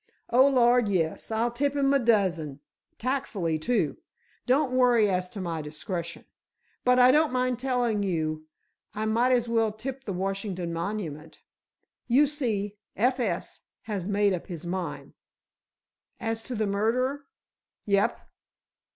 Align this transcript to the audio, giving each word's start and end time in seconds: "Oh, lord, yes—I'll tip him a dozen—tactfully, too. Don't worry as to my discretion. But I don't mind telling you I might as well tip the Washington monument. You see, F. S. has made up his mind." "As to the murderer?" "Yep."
"Oh, 0.31 0.47
lord, 0.47 0.87
yes—I'll 0.89 1.51
tip 1.51 1.75
him 1.75 1.93
a 1.93 1.99
dozen—tactfully, 1.99 3.59
too. 3.59 3.97
Don't 4.47 4.71
worry 4.75 5.07
as 5.07 5.29
to 5.29 5.39
my 5.39 5.61
discretion. 5.61 6.25
But 6.83 6.97
I 6.97 7.11
don't 7.11 7.31
mind 7.31 7.59
telling 7.59 8.01
you 8.01 8.47
I 8.95 9.05
might 9.05 9.31
as 9.31 9.47
well 9.47 9.71
tip 9.71 10.05
the 10.05 10.11
Washington 10.13 10.73
monument. 10.73 11.43
You 12.07 12.25
see, 12.25 12.77
F. 12.95 13.19
S. 13.19 13.61
has 13.83 14.07
made 14.07 14.33
up 14.33 14.47
his 14.47 14.65
mind." 14.65 15.13
"As 16.19 16.41
to 16.45 16.55
the 16.55 16.65
murderer?" 16.65 17.27
"Yep." 17.85 18.27